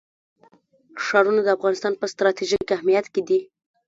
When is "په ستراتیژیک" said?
1.97-2.67